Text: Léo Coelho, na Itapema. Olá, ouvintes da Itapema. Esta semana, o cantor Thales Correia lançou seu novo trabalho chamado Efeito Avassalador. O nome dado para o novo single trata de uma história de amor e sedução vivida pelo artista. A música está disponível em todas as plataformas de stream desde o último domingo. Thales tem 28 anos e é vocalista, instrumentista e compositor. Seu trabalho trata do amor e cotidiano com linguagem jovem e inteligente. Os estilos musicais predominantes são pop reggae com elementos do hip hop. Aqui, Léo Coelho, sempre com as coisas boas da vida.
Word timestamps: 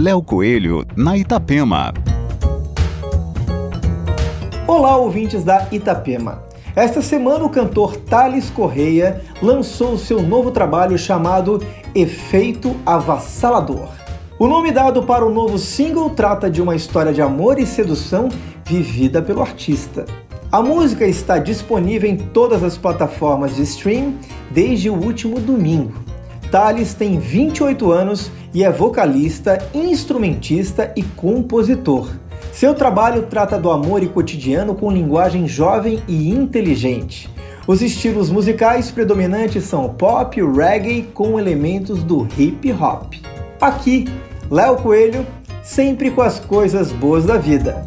Léo 0.00 0.22
Coelho, 0.22 0.86
na 0.94 1.16
Itapema. 1.16 1.92
Olá, 4.64 4.96
ouvintes 4.96 5.42
da 5.42 5.66
Itapema. 5.72 6.44
Esta 6.76 7.02
semana, 7.02 7.44
o 7.44 7.50
cantor 7.50 7.96
Thales 7.96 8.48
Correia 8.48 9.20
lançou 9.42 9.98
seu 9.98 10.22
novo 10.22 10.52
trabalho 10.52 10.96
chamado 10.96 11.60
Efeito 11.96 12.76
Avassalador. 12.86 13.88
O 14.38 14.46
nome 14.46 14.70
dado 14.70 15.02
para 15.02 15.26
o 15.26 15.34
novo 15.34 15.58
single 15.58 16.10
trata 16.10 16.48
de 16.48 16.62
uma 16.62 16.76
história 16.76 17.12
de 17.12 17.20
amor 17.20 17.58
e 17.58 17.66
sedução 17.66 18.28
vivida 18.64 19.20
pelo 19.20 19.42
artista. 19.42 20.04
A 20.52 20.62
música 20.62 21.06
está 21.06 21.38
disponível 21.38 22.08
em 22.08 22.16
todas 22.16 22.62
as 22.62 22.78
plataformas 22.78 23.56
de 23.56 23.62
stream 23.62 24.14
desde 24.52 24.88
o 24.88 24.94
último 24.94 25.40
domingo. 25.40 26.07
Thales 26.50 26.94
tem 26.94 27.18
28 27.18 27.90
anos 27.92 28.30
e 28.54 28.64
é 28.64 28.70
vocalista, 28.70 29.58
instrumentista 29.74 30.92
e 30.96 31.02
compositor. 31.02 32.10
Seu 32.52 32.74
trabalho 32.74 33.26
trata 33.26 33.58
do 33.58 33.70
amor 33.70 34.02
e 34.02 34.08
cotidiano 34.08 34.74
com 34.74 34.90
linguagem 34.90 35.46
jovem 35.46 36.02
e 36.08 36.30
inteligente. 36.30 37.28
Os 37.66 37.82
estilos 37.82 38.30
musicais 38.30 38.90
predominantes 38.90 39.64
são 39.64 39.90
pop 39.90 40.40
reggae 40.42 41.02
com 41.12 41.38
elementos 41.38 42.02
do 42.02 42.26
hip 42.38 42.72
hop. 42.72 43.14
Aqui, 43.60 44.06
Léo 44.50 44.76
Coelho, 44.76 45.26
sempre 45.62 46.10
com 46.10 46.22
as 46.22 46.40
coisas 46.40 46.90
boas 46.90 47.26
da 47.26 47.36
vida. 47.36 47.84